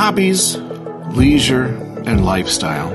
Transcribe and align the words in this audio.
hobbies, 0.00 0.56
leisure, 1.10 1.66
and 2.06 2.24
lifestyle. 2.24 2.88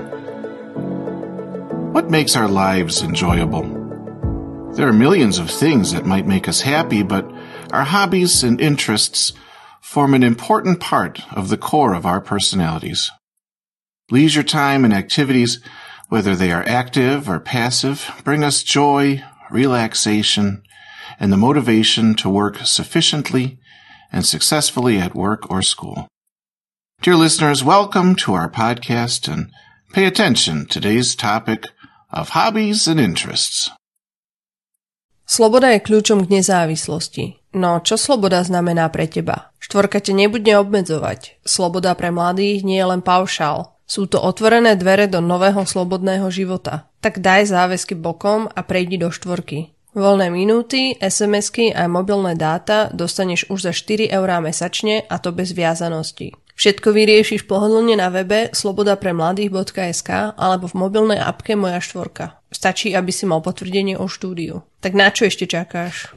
What 1.91 2.09
makes 2.09 2.35
our 2.35 2.47
lives 2.47 3.03
enjoyable? 3.03 3.61
There 4.73 4.87
are 4.87 4.91
millions 4.91 5.37
of 5.37 5.51
things 5.51 5.91
that 5.91 6.07
might 6.07 6.25
make 6.25 6.47
us 6.47 6.61
happy, 6.61 7.03
but 7.03 7.31
our 7.71 7.83
hobbies 7.83 8.43
and 8.43 8.59
interests 8.59 9.33
form 9.81 10.15
an 10.15 10.23
important 10.23 10.79
part 10.79 11.21
of 11.31 11.49
the 11.49 11.57
core 11.57 11.93
of 11.93 12.07
our 12.07 12.21
personalities. 12.21 13.11
Leisure 14.09 14.41
time 14.41 14.83
and 14.83 14.91
activities, 14.91 15.59
whether 16.09 16.35
they 16.35 16.51
are 16.51 16.67
active 16.67 17.29
or 17.29 17.39
passive, 17.39 18.09
bring 18.23 18.43
us 18.43 18.63
joy, 18.63 19.21
relaxation, 19.51 20.63
and 21.19 21.31
the 21.31 21.37
motivation 21.37 22.15
to 22.15 22.31
work 22.31 22.57
sufficiently 22.65 23.59
and 24.11 24.25
successfully 24.25 24.97
at 24.97 25.13
work 25.13 25.51
or 25.51 25.61
school. 25.61 26.07
Dear 27.03 27.19
listeners, 27.19 27.59
welcome 27.59 28.15
to 28.23 28.31
our 28.31 28.47
podcast 28.47 29.27
and 29.27 29.51
pay 29.91 30.07
attention. 30.07 30.65
Today's 30.65 31.11
topic 31.11 31.67
of 32.07 32.31
hobbies 32.31 32.87
and 32.87 33.03
interests. 33.03 33.69
Sloboda 35.27 35.75
je 35.75 35.83
kľúčom 35.83 36.23
k 36.23 36.39
nezávislosti. 36.39 37.51
No 37.51 37.83
čo 37.83 37.99
sloboda 37.99 38.39
znamená 38.47 38.87
pre 38.87 39.11
teba? 39.11 39.51
Štvorka 39.59 39.99
te 39.99 40.15
nebude 40.15 40.55
obmedzovať. 40.55 41.43
Sloboda 41.43 41.99
pre 41.99 42.15
mladých 42.15 42.63
nie 42.63 42.79
je 42.79 42.87
len 42.87 43.03
paušál. 43.03 43.75
Sú 43.83 44.07
to 44.07 44.23
otvorené 44.23 44.79
dvere 44.79 45.11
do 45.11 45.19
nového 45.19 45.67
slobodného 45.67 46.31
života. 46.31 46.87
Tak 47.03 47.19
daj 47.19 47.51
záväzky 47.51 47.99
bokom 47.99 48.47
a 48.47 48.59
prejdi 48.63 48.95
do 48.95 49.11
štvorky. 49.11 49.75
Voľné 49.95 50.27
minúty, 50.27 50.95
SMS-ky 50.99 51.71
a 51.71 51.87
mobilné 51.87 52.35
dáta 52.35 52.91
dostaneš 52.91 53.47
už 53.47 53.67
za 53.67 53.73
4 53.75 54.11
eurá 54.11 54.39
mesačne 54.39 55.03
a 55.07 55.15
to 55.19 55.31
bez 55.31 55.55
viazanosti. 55.55 56.35
Všetko 56.55 56.95
vyriešiš 56.95 57.51
pohodlne 57.51 57.99
na 57.99 58.07
webe 58.07 58.47
slobodapremladých.sk 58.55 60.39
alebo 60.39 60.71
v 60.71 60.75
mobilnej 60.79 61.19
apke 61.19 61.59
Moja 61.59 61.83
štvorka. 61.83 62.39
Stačí, 62.47 62.95
aby 62.95 63.11
si 63.11 63.27
mal 63.27 63.43
potvrdenie 63.43 63.99
o 63.99 64.07
štúdiu. 64.07 64.63
Tak 64.79 64.95
na 64.95 65.11
čo 65.11 65.27
ešte 65.27 65.51
čakáš? 65.51 66.15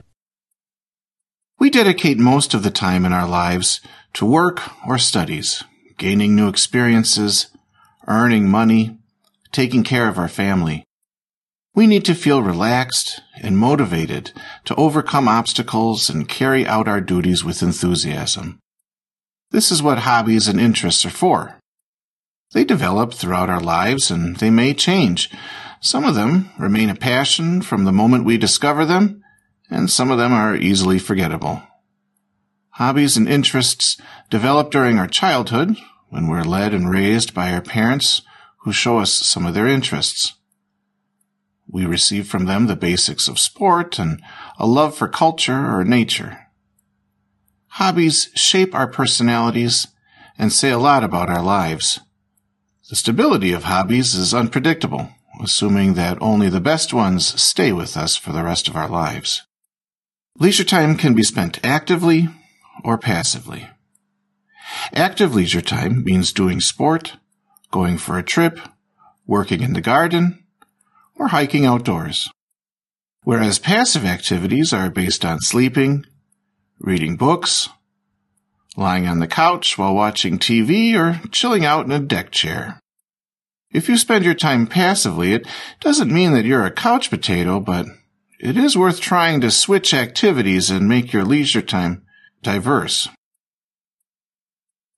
We 1.58 1.74
dedicate 1.74 2.22
most 2.22 2.54
of 2.54 2.62
the 2.62 2.70
time 2.70 3.02
in 3.02 3.10
our 3.10 3.26
lives 3.26 3.82
to 4.14 4.22
work 4.22 4.62
or 4.86 4.94
studies, 4.94 5.66
gaining 5.98 6.38
new 6.38 6.46
experiences, 6.46 7.50
earning 8.06 8.46
money, 8.46 8.94
taking 9.50 9.82
care 9.82 10.06
of 10.06 10.22
our 10.22 10.30
family. 10.30 10.86
We 11.74 11.90
need 11.90 12.06
to 12.06 12.14
feel 12.14 12.46
relaxed 12.46 13.22
and 13.42 13.58
motivated 13.58 14.30
to 14.70 14.78
overcome 14.78 15.26
obstacles 15.26 16.06
and 16.06 16.30
carry 16.30 16.62
out 16.62 16.86
our 16.86 17.02
duties 17.02 17.42
with 17.42 17.58
enthusiasm. 17.62 18.62
This 19.50 19.72
is 19.72 19.82
what 19.82 20.00
hobbies 20.00 20.46
and 20.48 20.60
interests 20.60 21.06
are 21.06 21.10
for. 21.10 21.58
They 22.52 22.64
develop 22.64 23.14
throughout 23.14 23.50
our 23.50 23.60
lives 23.60 24.10
and 24.10 24.36
they 24.36 24.50
may 24.50 24.74
change. 24.74 25.30
Some 25.80 26.04
of 26.04 26.14
them 26.14 26.50
remain 26.58 26.90
a 26.90 26.94
passion 26.94 27.62
from 27.62 27.84
the 27.84 27.92
moment 27.92 28.24
we 28.24 28.36
discover 28.36 28.84
them, 28.84 29.22
and 29.70 29.90
some 29.90 30.10
of 30.10 30.18
them 30.18 30.32
are 30.32 30.56
easily 30.56 30.98
forgettable. 30.98 31.62
Hobbies 32.72 33.16
and 33.16 33.28
interests 33.28 33.96
develop 34.30 34.70
during 34.70 34.98
our 34.98 35.06
childhood, 35.06 35.76
when 36.10 36.26
we're 36.26 36.42
led 36.42 36.72
and 36.72 36.90
raised 36.90 37.34
by 37.34 37.52
our 37.52 37.60
parents 37.60 38.22
who 38.62 38.72
show 38.72 38.98
us 38.98 39.12
some 39.12 39.46
of 39.46 39.54
their 39.54 39.66
interests. 39.66 40.34
We 41.66 41.86
receive 41.86 42.26
from 42.26 42.46
them 42.46 42.66
the 42.66 42.76
basics 42.76 43.28
of 43.28 43.38
sport 43.38 43.98
and 43.98 44.22
a 44.58 44.66
love 44.66 44.96
for 44.96 45.06
culture 45.06 45.74
or 45.74 45.84
nature. 45.84 46.47
Hobbies 47.72 48.30
shape 48.34 48.74
our 48.74 48.86
personalities 48.86 49.88
and 50.38 50.52
say 50.52 50.70
a 50.70 50.78
lot 50.78 51.04
about 51.04 51.30
our 51.30 51.42
lives. 51.42 52.00
The 52.88 52.96
stability 52.96 53.52
of 53.52 53.64
hobbies 53.64 54.14
is 54.14 54.32
unpredictable, 54.32 55.10
assuming 55.42 55.94
that 55.94 56.20
only 56.20 56.48
the 56.48 56.60
best 56.60 56.92
ones 56.94 57.40
stay 57.40 57.72
with 57.72 57.96
us 57.96 58.16
for 58.16 58.32
the 58.32 58.42
rest 58.42 58.68
of 58.68 58.76
our 58.76 58.88
lives. 58.88 59.42
Leisure 60.38 60.64
time 60.64 60.96
can 60.96 61.14
be 61.14 61.22
spent 61.22 61.64
actively 61.64 62.28
or 62.84 62.96
passively. 62.96 63.68
Active 64.92 65.34
leisure 65.34 65.60
time 65.60 66.04
means 66.04 66.32
doing 66.32 66.60
sport, 66.60 67.16
going 67.70 67.98
for 67.98 68.18
a 68.18 68.22
trip, 68.22 68.60
working 69.26 69.62
in 69.62 69.72
the 69.72 69.80
garden, 69.80 70.44
or 71.16 71.28
hiking 71.28 71.66
outdoors. 71.66 72.30
Whereas 73.24 73.58
passive 73.58 74.04
activities 74.04 74.72
are 74.72 74.90
based 74.90 75.24
on 75.24 75.40
sleeping, 75.40 76.06
reading 76.80 77.16
books, 77.16 77.68
lying 78.76 79.06
on 79.06 79.18
the 79.18 79.26
couch 79.26 79.76
while 79.76 79.94
watching 79.94 80.38
TV, 80.38 80.94
or 80.94 81.26
chilling 81.28 81.64
out 81.64 81.84
in 81.84 81.92
a 81.92 81.98
deck 81.98 82.30
chair. 82.30 82.80
If 83.70 83.88
you 83.88 83.96
spend 83.96 84.24
your 84.24 84.34
time 84.34 84.66
passively, 84.66 85.32
it 85.32 85.46
doesn't 85.80 86.12
mean 86.12 86.32
that 86.32 86.44
you're 86.44 86.64
a 86.64 86.70
couch 86.70 87.10
potato, 87.10 87.60
but 87.60 87.86
it 88.40 88.56
is 88.56 88.78
worth 88.78 89.00
trying 89.00 89.40
to 89.40 89.50
switch 89.50 89.92
activities 89.92 90.70
and 90.70 90.88
make 90.88 91.12
your 91.12 91.24
leisure 91.24 91.62
time 91.62 92.04
diverse. 92.42 93.08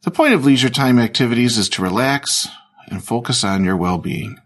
The 0.03 0.11
point 0.11 0.35
of 0.35 0.45
leisure 0.45 0.71
time 0.71 0.99
activities 0.99 1.59
is 1.59 1.69
to 1.71 1.83
relax 1.83 2.49
and 2.89 3.05
focus 3.05 3.43
on 3.43 3.65
your 3.65 3.77
well-being. 3.77 4.39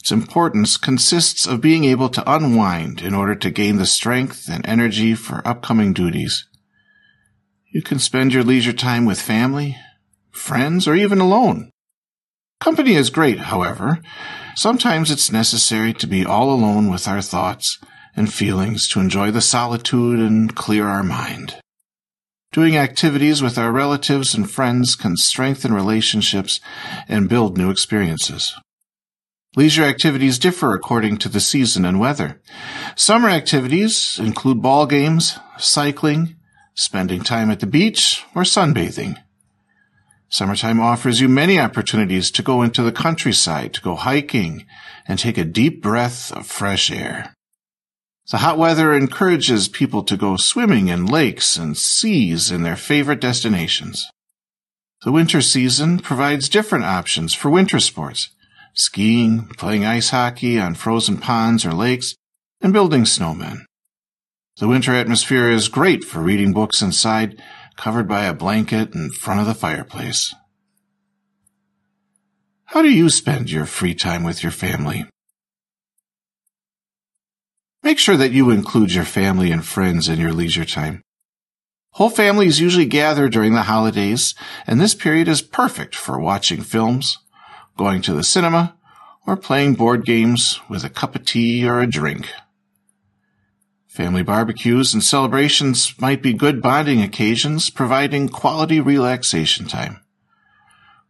Its 0.00 0.10
importance 0.10 0.78
consists 0.78 1.46
of 1.46 1.60
being 1.60 1.84
able 1.84 2.08
to 2.08 2.32
unwind 2.32 3.02
in 3.02 3.14
order 3.14 3.34
to 3.34 3.50
gain 3.50 3.76
the 3.76 3.84
strength 3.84 4.48
and 4.50 4.66
energy 4.66 5.14
for 5.14 5.46
upcoming 5.46 5.92
duties. 5.92 6.46
You 7.70 7.82
can 7.82 7.98
spend 7.98 8.32
your 8.32 8.42
leisure 8.42 8.72
time 8.72 9.04
with 9.04 9.20
family, 9.20 9.76
friends, 10.30 10.88
or 10.88 10.94
even 10.94 11.20
alone. 11.20 11.70
Company 12.60 12.94
is 12.94 13.10
great, 13.10 13.38
however. 13.38 14.00
Sometimes 14.56 15.10
it's 15.10 15.30
necessary 15.30 15.92
to 15.94 16.06
be 16.06 16.24
all 16.24 16.50
alone 16.50 16.90
with 16.90 17.06
our 17.06 17.20
thoughts 17.20 17.78
and 18.16 18.32
feelings 18.32 18.88
to 18.88 19.00
enjoy 19.00 19.30
the 19.30 19.40
solitude 19.40 20.18
and 20.18 20.56
clear 20.56 20.88
our 20.88 21.04
mind. 21.04 21.56
Doing 22.52 22.76
activities 22.76 23.42
with 23.42 23.58
our 23.58 23.70
relatives 23.70 24.34
and 24.34 24.50
friends 24.50 24.96
can 24.96 25.16
strengthen 25.16 25.72
relationships 25.72 26.58
and 27.06 27.28
build 27.28 27.56
new 27.56 27.70
experiences. 27.70 28.54
Leisure 29.56 29.82
activities 29.82 30.38
differ 30.38 30.74
according 30.74 31.16
to 31.16 31.28
the 31.28 31.40
season 31.40 31.84
and 31.84 31.98
weather. 31.98 32.40
Summer 32.94 33.28
activities 33.28 34.16
include 34.20 34.62
ball 34.62 34.86
games, 34.86 35.38
cycling, 35.58 36.36
spending 36.74 37.22
time 37.22 37.50
at 37.50 37.58
the 37.58 37.66
beach, 37.66 38.24
or 38.36 38.42
sunbathing. 38.42 39.16
Summertime 40.28 40.78
offers 40.78 41.20
you 41.20 41.28
many 41.28 41.58
opportunities 41.58 42.30
to 42.30 42.42
go 42.42 42.62
into 42.62 42.82
the 42.82 42.92
countryside, 42.92 43.74
to 43.74 43.80
go 43.80 43.96
hiking, 43.96 44.66
and 45.08 45.18
take 45.18 45.36
a 45.36 45.44
deep 45.44 45.82
breath 45.82 46.30
of 46.30 46.46
fresh 46.46 46.88
air. 46.88 47.34
The 48.30 48.38
hot 48.38 48.56
weather 48.56 48.94
encourages 48.94 49.66
people 49.66 50.04
to 50.04 50.16
go 50.16 50.36
swimming 50.36 50.86
in 50.86 51.06
lakes 51.06 51.56
and 51.56 51.76
seas 51.76 52.52
in 52.52 52.62
their 52.62 52.76
favorite 52.76 53.20
destinations. 53.20 54.08
The 55.02 55.10
winter 55.10 55.40
season 55.40 55.98
provides 55.98 56.48
different 56.48 56.84
options 56.84 57.34
for 57.34 57.50
winter 57.50 57.80
sports 57.80 58.28
skiing, 58.74 59.46
playing 59.58 59.84
ice 59.84 60.10
hockey 60.10 60.58
on 60.58 60.74
frozen 60.74 61.18
ponds 61.18 61.64
or 61.64 61.72
lakes, 61.72 62.14
and 62.60 62.72
building 62.72 63.04
snowmen. 63.04 63.64
The 64.58 64.68
winter 64.68 64.92
atmosphere 64.92 65.48
is 65.48 65.68
great 65.68 66.04
for 66.04 66.20
reading 66.20 66.52
books 66.52 66.82
inside, 66.82 67.42
covered 67.76 68.06
by 68.06 68.24
a 68.24 68.34
blanket 68.34 68.94
in 68.94 69.10
front 69.10 69.40
of 69.40 69.46
the 69.46 69.54
fireplace. 69.54 70.34
How 72.66 72.82
do 72.82 72.90
you 72.90 73.10
spend 73.10 73.50
your 73.50 73.66
free 73.66 73.94
time 73.94 74.22
with 74.22 74.42
your 74.42 74.52
family? 74.52 75.06
Make 77.82 77.98
sure 77.98 78.16
that 78.16 78.32
you 78.32 78.50
include 78.50 78.92
your 78.92 79.04
family 79.04 79.50
and 79.50 79.64
friends 79.64 80.08
in 80.08 80.20
your 80.20 80.32
leisure 80.32 80.66
time. 80.66 81.02
Whole 81.92 82.10
families 82.10 82.60
usually 82.60 82.86
gather 82.86 83.28
during 83.28 83.54
the 83.54 83.62
holidays, 83.62 84.34
and 84.66 84.80
this 84.80 84.94
period 84.94 85.26
is 85.26 85.42
perfect 85.42 85.96
for 85.96 86.20
watching 86.20 86.62
films, 86.62 87.18
going 87.80 88.02
to 88.02 88.12
the 88.12 88.22
cinema, 88.22 88.76
or 89.26 89.38
playing 89.38 89.72
board 89.72 90.04
games 90.04 90.60
with 90.68 90.84
a 90.84 90.90
cup 90.90 91.16
of 91.16 91.24
tea 91.24 91.66
or 91.66 91.80
a 91.80 91.86
drink. 91.86 92.30
Family 93.86 94.22
barbecues 94.22 94.92
and 94.92 95.02
celebrations 95.02 95.94
might 95.98 96.20
be 96.20 96.34
good 96.34 96.60
bonding 96.60 97.00
occasions, 97.00 97.70
providing 97.70 98.28
quality 98.28 98.80
relaxation 98.82 99.66
time. 99.66 99.98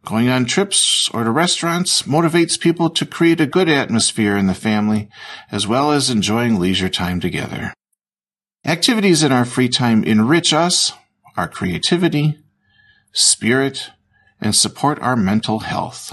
Going 0.05 0.29
on 0.29 0.45
trips 0.45 1.11
or 1.13 1.25
to 1.25 1.33
restaurants 1.33 2.03
motivates 2.03 2.59
people 2.59 2.89
to 2.91 3.05
create 3.05 3.41
a 3.41 3.47
good 3.47 3.69
atmosphere 3.69 4.37
in 4.37 4.47
the 4.47 4.55
family, 4.55 5.09
as 5.51 5.67
well 5.67 5.91
as 5.91 6.09
enjoying 6.09 6.61
leisure 6.61 6.89
time 6.89 7.19
together. 7.19 7.75
Activities 8.65 9.25
in 9.25 9.33
our 9.33 9.45
free 9.45 9.69
time 9.69 10.05
enrich 10.05 10.53
us, 10.53 10.93
our 11.37 11.49
creativity, 11.49 12.39
spirit, 13.13 13.91
and 14.41 14.55
support 14.55 15.01
our 15.01 15.17
mental 15.17 15.59
health. 15.59 16.13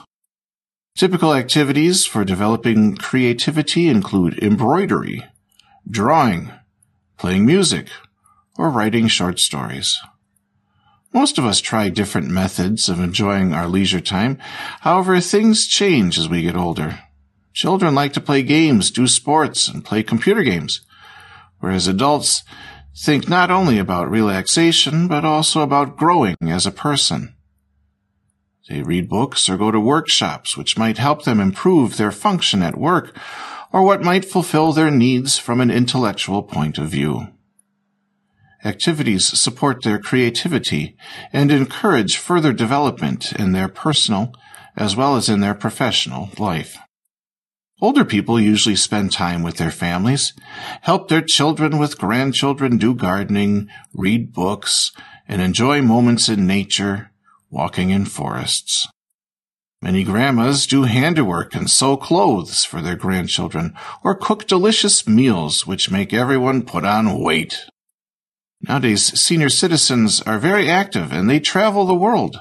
Typical 0.97 1.35
activities 1.35 2.07
for 2.07 2.25
developing 2.25 2.95
creativity 2.95 3.87
include 3.87 4.39
embroidery, 4.39 5.23
drawing, 5.87 6.51
playing 7.19 7.45
music, 7.45 7.89
or 8.57 8.71
writing 8.71 9.07
short 9.07 9.39
stories. 9.39 9.99
Most 11.13 11.37
of 11.37 11.45
us 11.45 11.61
try 11.61 11.89
different 11.89 12.29
methods 12.29 12.89
of 12.89 12.99
enjoying 12.99 13.53
our 13.53 13.67
leisure 13.67 14.01
time. 14.01 14.39
However, 14.81 15.19
things 15.19 15.67
change 15.67 16.17
as 16.17 16.27
we 16.27 16.41
get 16.41 16.55
older. 16.55 16.97
Children 17.53 17.93
like 17.93 18.13
to 18.13 18.19
play 18.19 18.41
games, 18.41 18.89
do 18.89 19.05
sports, 19.05 19.67
and 19.67 19.85
play 19.85 20.01
computer 20.01 20.41
games, 20.41 20.81
whereas 21.59 21.87
adults 21.87 22.41
think 22.95 23.29
not 23.29 23.51
only 23.51 23.77
about 23.77 24.09
relaxation, 24.09 25.07
but 25.07 25.23
also 25.23 25.61
about 25.61 25.95
growing 25.95 26.37
as 26.41 26.65
a 26.65 26.71
person. 26.71 27.36
They 28.69 28.81
read 28.81 29.07
books 29.07 29.49
or 29.49 29.57
go 29.57 29.71
to 29.71 29.79
workshops 29.79 30.57
which 30.57 30.77
might 30.77 30.97
help 30.97 31.23
them 31.23 31.39
improve 31.39 31.97
their 31.97 32.11
function 32.11 32.61
at 32.61 32.77
work 32.77 33.17
or 33.71 33.83
what 33.83 34.03
might 34.03 34.25
fulfill 34.25 34.73
their 34.73 34.91
needs 34.91 35.37
from 35.37 35.61
an 35.61 35.71
intellectual 35.71 36.43
point 36.43 36.77
of 36.77 36.89
view. 36.89 37.27
Activities 38.65 39.27
support 39.39 39.83
their 39.83 39.99
creativity 39.99 40.97
and 41.31 41.51
encourage 41.51 42.17
further 42.17 42.51
development 42.51 43.31
in 43.33 43.51
their 43.51 43.69
personal 43.69 44.33
as 44.75 44.95
well 44.95 45.15
as 45.15 45.29
in 45.29 45.39
their 45.39 45.55
professional 45.55 46.29
life. 46.37 46.77
Older 47.79 48.03
people 48.03 48.39
usually 48.39 48.75
spend 48.75 49.11
time 49.11 49.43
with 49.43 49.57
their 49.57 49.71
families, 49.71 50.33
help 50.81 51.07
their 51.09 51.21
children 51.21 51.77
with 51.77 51.99
grandchildren 51.99 52.77
do 52.77 52.95
gardening, 52.95 53.69
read 53.93 54.33
books, 54.33 54.91
and 55.27 55.41
enjoy 55.41 55.81
moments 55.81 56.27
in 56.27 56.47
nature, 56.47 57.11
walking 57.49 57.89
in 57.89 58.05
forests. 58.05 58.87
Many 59.81 60.03
grandmas 60.03 60.65
do 60.65 60.83
handiwork 60.83 61.53
and 61.53 61.69
sew 61.69 61.97
clothes 61.97 62.65
for 62.65 62.81
their 62.81 62.95
grandchildren 62.95 63.75
or 64.03 64.15
cook 64.15 64.47
delicious 64.47 65.07
meals 65.07 65.67
which 65.67 65.91
make 65.91 66.13
everyone 66.13 66.63
put 66.63 66.83
on 66.83 67.19
weight. 67.19 67.65
Nowadays, 68.61 69.19
senior 69.19 69.49
citizens 69.49 70.19
are 70.21 70.39
very 70.39 70.67
active 70.67 71.11
and 71.11 71.29
they 71.29 71.39
travel 71.39 71.85
the 71.85 71.93
world. 71.93 72.39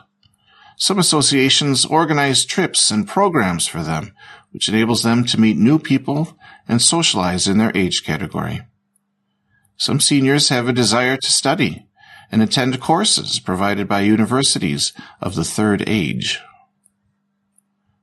Some 0.79 0.99
associations 0.99 1.85
organize 1.85 2.47
trips 2.47 2.91
and 2.91 3.07
programs 3.07 3.67
for 3.67 3.83
them, 3.83 4.13
which 4.51 4.69
enables 4.69 5.03
them 5.03 5.25
to 5.27 5.41
meet 5.41 5.59
new 5.59 5.79
people 5.79 6.39
and 6.67 6.81
socialize 6.81 7.47
in 7.47 7.59
their 7.59 7.73
age 7.75 8.03
category. 8.03 8.63
Some 9.77 10.01
seniors 10.01 10.49
have 10.49 10.69
a 10.69 10.73
desire 10.73 11.19
to 11.19 11.33
study 11.33 11.87
and 12.31 12.43
attend 12.43 12.81
courses 12.81 13.41
provided 13.41 13.89
by 13.89 14.01
universities 14.01 14.93
of 15.21 15.35
the 15.35 15.45
third 15.45 15.85
age. 15.87 16.41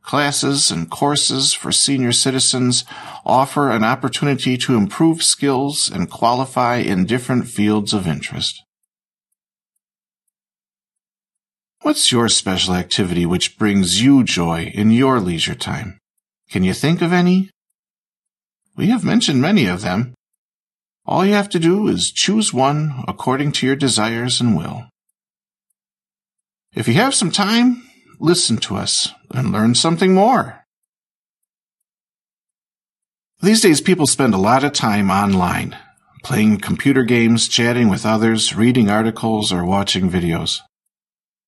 Classes 0.02 0.70
and 0.70 0.90
courses 0.90 1.54
for 1.54 1.72
senior 1.72 2.12
citizens 2.12 2.84
offer 3.26 3.72
an 3.72 3.84
opportunity 3.84 4.58
to 4.58 4.76
improve 4.76 5.24
skills 5.24 5.90
and 5.90 6.10
qualify 6.10 6.78
in 6.78 7.06
different 7.06 7.48
fields 7.48 7.94
of 7.94 8.06
interest. 8.06 8.62
What's 11.82 12.12
your 12.12 12.30
special 12.30 12.74
activity 12.76 13.26
which 13.26 13.58
brings 13.58 14.02
you 14.02 14.24
joy 14.24 14.72
in 14.74 14.92
your 14.92 15.20
leisure 15.20 15.56
time? 15.56 16.00
Can 16.50 16.64
you 16.64 16.74
think 16.74 17.02
of 17.02 17.12
any? 17.12 17.50
We 18.76 18.88
have 18.88 19.04
mentioned 19.04 19.42
many 19.42 19.66
of 19.66 19.82
them. 19.82 20.14
All 21.06 21.26
you 21.26 21.34
have 21.34 21.50
to 21.50 21.60
do 21.60 21.88
is 21.88 22.12
choose 22.12 22.54
one 22.54 23.04
according 23.08 23.52
to 23.54 23.68
your 23.68 23.76
desires 23.76 24.40
and 24.40 24.56
will. 24.56 24.86
If 26.74 26.88
you 26.88 26.94
have 26.96 27.14
some 27.14 27.32
time, 27.32 27.84
listen 28.20 28.58
to 28.58 28.78
us 28.78 29.10
and 29.32 29.52
learn 29.52 29.76
something 29.76 30.14
more. 30.14 30.64
These 33.42 33.62
days, 33.62 33.82
people 33.82 34.08
spend 34.08 34.34
a 34.34 34.38
lot 34.38 34.64
of 34.64 34.72
time 34.72 35.12
online, 35.12 35.78
playing 36.24 36.60
computer 36.60 37.04
games, 37.04 37.50
chatting 37.50 37.90
with 37.90 38.06
others, 38.06 38.56
reading 38.56 38.90
articles, 38.90 39.52
or 39.52 39.66
watching 39.66 40.10
videos. 40.10 40.60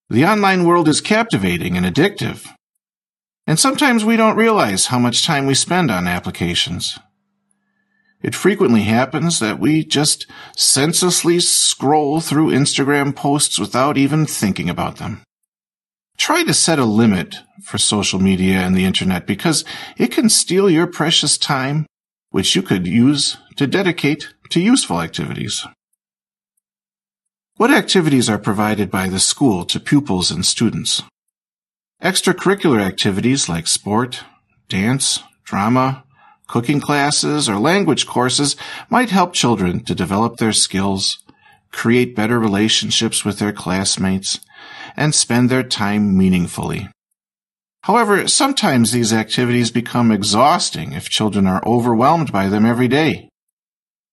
The 0.09 0.25
online 0.25 0.65
world 0.65 0.89
is 0.89 0.99
captivating 0.99 1.77
and 1.77 1.85
addictive. 1.85 2.45
And 3.47 3.57
sometimes 3.57 4.03
we 4.03 4.17
don't 4.17 4.35
realize 4.35 4.87
how 4.87 4.99
much 4.99 5.25
time 5.25 5.45
we 5.45 5.55
spend 5.55 5.89
on 5.89 6.07
applications. 6.07 6.99
It 8.25 8.33
frequently 8.33 8.81
happens 8.81 9.37
that 9.37 9.59
we 9.59 9.85
just 9.85 10.25
senselessly 10.55 11.39
scroll 11.39 12.21
through 12.21 12.49
Instagram 12.49 13.15
posts 13.15 13.59
without 13.59 13.97
even 13.99 14.25
thinking 14.25 14.67
about 14.67 14.95
them. 14.95 15.21
Try 16.17 16.43
to 16.43 16.53
set 16.55 16.79
a 16.79 16.85
limit 16.85 17.35
for 17.61 17.77
social 17.77 18.19
media 18.19 18.61
and 18.61 18.75
the 18.75 18.83
internet 18.83 19.27
because 19.27 19.63
it 19.95 20.11
can 20.11 20.29
steal 20.29 20.71
your 20.71 20.87
precious 20.87 21.37
time, 21.37 21.85
which 22.31 22.55
you 22.55 22.63
could 22.63 22.87
use 22.87 23.37
to 23.57 23.67
dedicate 23.67 24.33
to 24.49 24.59
useful 24.59 25.01
activities. 25.01 25.63
What 27.57 27.69
activities 27.69 28.27
are 28.27 28.39
provided 28.39 28.89
by 28.89 29.07
the 29.07 29.19
school 29.19 29.65
to 29.65 29.79
pupils 29.79 30.31
and 30.31 30.43
students? 30.43 31.03
Extracurricular 32.01 32.81
activities 32.81 33.47
like 33.47 33.67
sport, 33.67 34.23
dance, 34.67 35.21
drama, 35.43 36.04
cooking 36.47 36.79
classes, 36.79 37.49
or 37.49 37.57
language 37.57 38.05
courses 38.05 38.55
might 38.89 39.09
help 39.09 39.33
children 39.33 39.83
to 39.83 39.95
develop 39.95 40.37
their 40.37 40.53
skills, 40.53 41.19
create 41.71 42.15
better 42.15 42.39
relationships 42.39 43.25
with 43.25 43.39
their 43.39 43.53
classmates, 43.53 44.39
and 44.95 45.13
spend 45.13 45.49
their 45.49 45.63
time 45.63 46.17
meaningfully. 46.17 46.87
However, 47.83 48.27
sometimes 48.27 48.91
these 48.91 49.13
activities 49.13 49.69
become 49.69 50.11
exhausting 50.11 50.93
if 50.93 51.09
children 51.09 51.45
are 51.45 51.63
overwhelmed 51.67 52.31
by 52.31 52.47
them 52.47 52.65
every 52.65 52.87
day. 52.87 53.29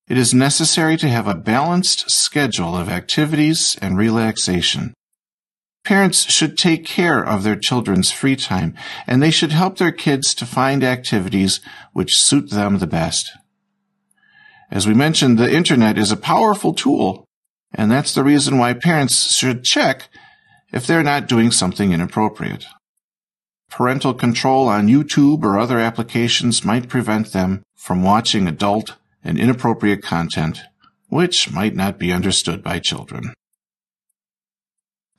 It 0.08 0.18
is 0.18 0.34
necessary 0.34 0.98
to 0.98 1.08
have 1.08 1.26
a 1.26 1.34
balanced 1.34 2.10
schedule 2.10 2.76
of 2.76 2.90
activities 2.90 3.78
and 3.80 3.96
relaxation. 3.96 4.92
Parents 5.84 6.30
should 6.30 6.56
take 6.56 6.84
care 6.84 7.24
of 7.24 7.42
their 7.42 7.56
children's 7.56 8.12
free 8.12 8.36
time, 8.36 8.74
and 9.06 9.20
they 9.20 9.30
should 9.30 9.50
help 9.50 9.78
their 9.78 9.90
kids 9.90 10.32
to 10.34 10.46
find 10.46 10.84
activities 10.84 11.60
which 11.92 12.16
suit 12.16 12.50
them 12.50 12.78
the 12.78 12.86
best. 12.86 13.32
As 14.70 14.86
we 14.86 14.94
mentioned, 14.94 15.38
the 15.38 15.52
internet 15.52 15.98
is 15.98 16.12
a 16.12 16.16
powerful 16.16 16.72
tool, 16.72 17.24
and 17.74 17.90
that's 17.90 18.14
the 18.14 18.22
reason 18.22 18.58
why 18.58 18.74
parents 18.74 19.34
should 19.34 19.64
check 19.64 20.08
if 20.72 20.86
they're 20.86 21.02
not 21.02 21.28
doing 21.28 21.50
something 21.50 21.92
inappropriate. 21.92 22.64
Parental 23.68 24.14
control 24.14 24.68
on 24.68 24.86
YouTube 24.86 25.42
or 25.42 25.58
other 25.58 25.78
applications 25.78 26.64
might 26.64 26.88
prevent 26.88 27.32
them 27.32 27.62
from 27.74 28.02
watching 28.02 28.46
adult 28.46 28.96
and 29.24 29.38
inappropriate 29.38 30.02
content, 30.02 30.60
which 31.08 31.50
might 31.50 31.74
not 31.74 31.98
be 31.98 32.12
understood 32.12 32.62
by 32.62 32.78
children. 32.78 33.32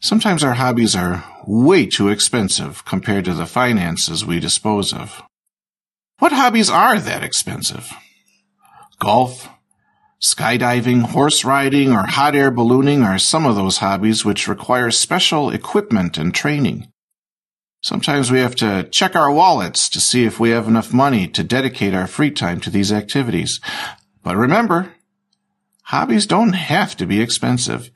Sometimes 0.04 0.44
our 0.44 0.56
hobbies 0.56 0.98
are 0.98 1.24
way 1.48 1.86
too 1.86 2.10
expensive 2.10 2.84
compared 2.84 3.24
to 3.24 3.34
the 3.34 3.46
finances 3.46 4.26
we 4.26 4.38
dispose 4.38 4.92
of. 4.92 5.24
What 6.20 6.34
hobbies 6.34 6.70
are 6.70 7.00
that 7.00 7.24
expensive? 7.24 7.90
Golf, 9.00 9.48
Skydiving, 10.22 11.04
horse 11.04 11.46
riding, 11.46 11.94
or 11.94 12.06
hot 12.06 12.36
air 12.36 12.52
ballooning 12.52 13.02
are 13.02 13.18
some 13.18 13.46
of 13.46 13.56
those 13.56 13.78
hobbies 13.78 14.26
which 14.26 14.50
require 14.50 14.92
special 14.92 15.50
equipment 15.50 16.18
and 16.18 16.36
training. 16.36 16.92
Sometimes 17.82 18.30
we 18.30 18.40
have 18.40 18.56
to 18.56 18.84
check 18.92 19.16
our 19.16 19.32
wallets 19.32 19.88
to 19.88 20.02
see 20.02 20.26
if 20.26 20.38
we 20.38 20.50
have 20.50 20.68
enough 20.68 20.92
money 20.92 21.30
to 21.30 21.46
dedicate 21.46 21.94
our 21.94 22.08
free 22.08 22.32
time 22.32 22.60
to 22.60 22.70
these 22.70 22.92
activities. 22.92 23.62
But 24.22 24.36
remember, 24.36 24.96
hobbies 25.84 26.26
don't 26.26 26.54
have 26.54 26.96
to 26.98 27.06
be 27.06 27.22
expensive. 27.22 27.92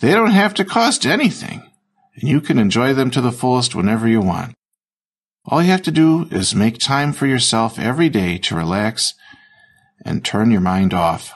They 0.00 0.12
don't 0.12 0.30
have 0.30 0.54
to 0.54 0.64
cost 0.64 1.06
anything, 1.06 1.62
and 2.14 2.28
you 2.28 2.40
can 2.40 2.58
enjoy 2.58 2.94
them 2.94 3.10
to 3.12 3.20
the 3.20 3.32
fullest 3.32 3.74
whenever 3.74 4.06
you 4.06 4.20
want. 4.20 4.54
All 5.44 5.62
you 5.62 5.70
have 5.70 5.82
to 5.82 5.90
do 5.90 6.28
is 6.30 6.54
make 6.54 6.78
time 6.78 7.12
for 7.12 7.26
yourself 7.26 7.78
every 7.78 8.08
day 8.08 8.38
to 8.38 8.54
relax 8.54 9.14
and 10.04 10.24
turn 10.24 10.50
your 10.50 10.60
mind 10.60 10.94
off. 10.94 11.32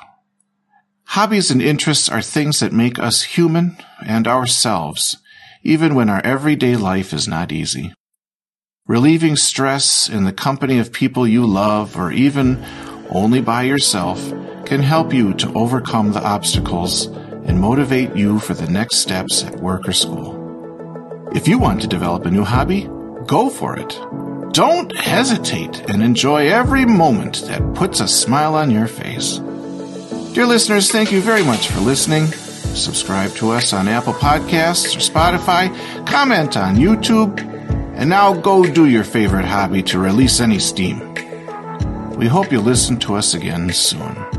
Hobbies 1.09 1.51
and 1.51 1.61
interests 1.63 2.09
are 2.09 2.23
things 2.23 2.61
that 2.61 2.73
make 2.73 2.99
us 2.99 3.23
human 3.23 3.77
and 4.07 4.27
ourselves, 4.27 5.17
even 5.63 5.95
when 5.95 6.11
our 6.11 6.21
everyday 6.25 6.77
life 6.77 7.13
is 7.13 7.29
not 7.29 7.53
easy. 7.53 7.93
Relieving 8.87 9.37
stress 9.37 10.09
in 10.09 10.25
the 10.25 10.33
company 10.33 10.79
of 10.79 10.93
people 10.93 11.27
you 11.27 11.47
love 11.47 11.97
or 11.97 12.13
even 12.13 12.63
only 13.11 13.41
by 13.41 13.63
yourself 13.63 14.33
can 14.67 14.83
help 14.83 15.13
you 15.13 15.35
to 15.35 15.53
overcome 15.55 16.13
the 16.13 16.23
obstacles 16.23 17.07
and 17.07 17.61
motivate 17.61 18.17
you 18.17 18.39
for 18.39 18.55
the 18.55 18.71
next 18.71 18.97
steps 18.97 19.45
at 19.45 19.61
work 19.61 19.89
or 19.89 19.93
school. 19.93 20.41
If 21.35 21.49
you 21.49 21.59
want 21.59 21.83
to 21.83 21.87
develop 21.87 22.27
a 22.27 22.31
new 22.31 22.45
hobby, 22.45 22.89
go 23.27 23.51
for 23.51 23.79
it. 23.79 23.99
Don't 24.53 24.97
hesitate 24.97 25.91
and 25.91 26.03
enjoy 26.03 26.49
every 26.49 26.85
moment 26.85 27.43
that 27.49 27.75
puts 27.75 28.01
a 28.01 28.09
smile 28.09 28.55
on 28.55 28.71
your 28.71 28.87
face. 28.87 29.39
Dear 30.33 30.47
listeners, 30.47 30.91
thank 30.91 31.13
you 31.13 31.21
very 31.21 31.43
much 31.43 31.69
for 31.69 31.81
listening. 31.81 32.27
Subscribe 32.27 33.33
to 33.37 33.51
us 33.51 33.73
on 33.73 33.89
Apple 33.89 34.15
Podcasts 34.15 34.97
or 34.97 35.01
Spotify, 35.01 35.69
comment 36.07 36.57
on 36.57 36.77
YouTube, 36.77 37.39
and 37.97 38.11
now 38.11 38.35
go 38.35 38.65
do 38.65 38.87
your 38.87 39.05
favorite 39.05 39.45
hobby 39.45 39.83
to 39.85 39.99
release 39.99 40.41
any 40.41 40.59
steam. 40.59 41.15
We 42.17 42.27
hope 42.27 42.51
you'll 42.53 42.63
listen 42.63 42.99
to 43.01 43.15
us 43.15 43.35
again 43.35 43.73
soon. 43.73 44.34